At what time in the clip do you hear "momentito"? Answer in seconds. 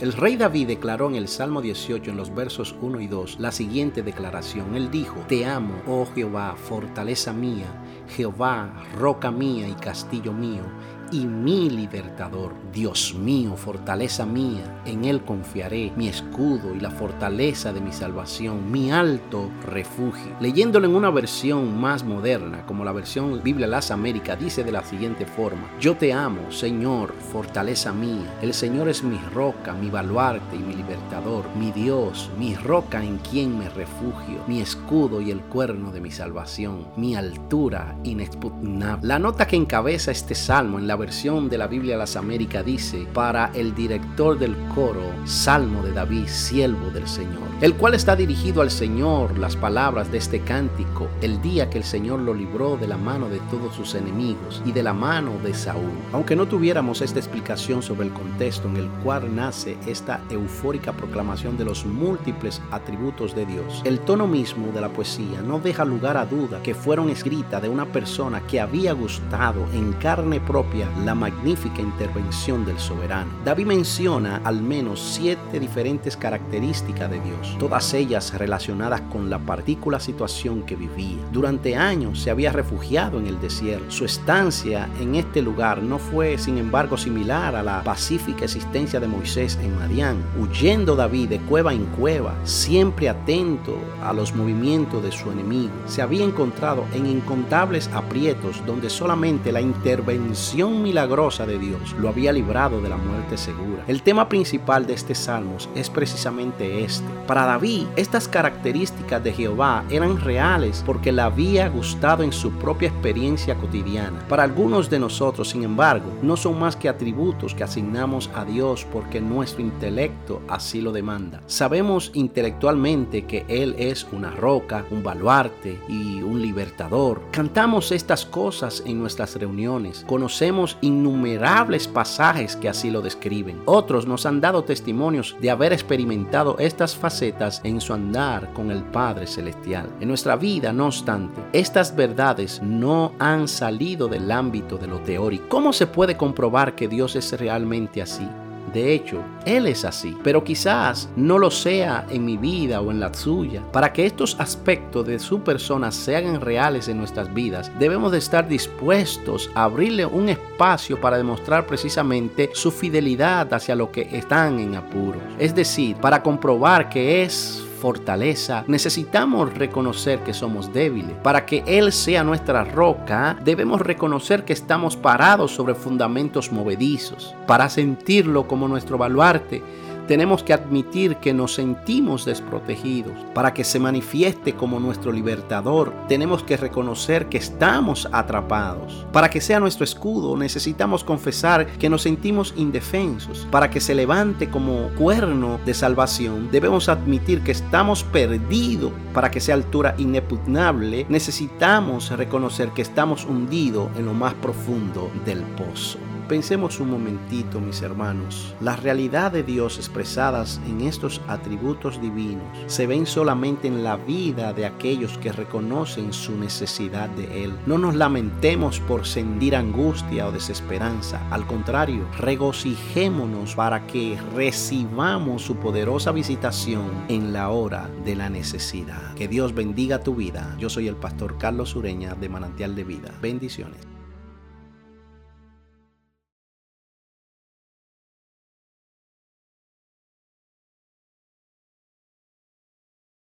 206.92-207.60